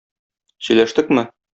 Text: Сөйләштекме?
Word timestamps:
Сөйләштекме? 0.69 1.29